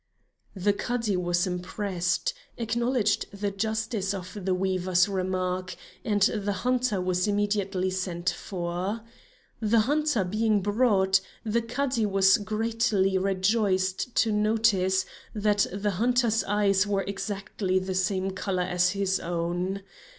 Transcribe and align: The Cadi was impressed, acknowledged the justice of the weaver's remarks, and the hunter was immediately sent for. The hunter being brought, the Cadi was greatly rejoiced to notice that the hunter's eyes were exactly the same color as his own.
The 0.55 0.73
Cadi 0.73 1.15
was 1.15 1.45
impressed, 1.45 2.33
acknowledged 2.57 3.27
the 3.31 3.51
justice 3.51 4.15
of 4.15 4.35
the 4.45 4.55
weaver's 4.55 5.07
remarks, 5.07 5.75
and 6.03 6.23
the 6.23 6.53
hunter 6.65 6.99
was 6.99 7.27
immediately 7.27 7.91
sent 7.91 8.27
for. 8.31 9.01
The 9.59 9.81
hunter 9.81 10.23
being 10.23 10.63
brought, 10.63 11.21
the 11.43 11.61
Cadi 11.61 12.07
was 12.07 12.39
greatly 12.39 13.19
rejoiced 13.19 14.15
to 14.15 14.31
notice 14.31 15.05
that 15.35 15.67
the 15.71 15.91
hunter's 15.91 16.43
eyes 16.45 16.87
were 16.87 17.03
exactly 17.03 17.77
the 17.77 17.93
same 17.93 18.31
color 18.31 18.63
as 18.63 18.93
his 18.97 19.19
own. 19.19 19.83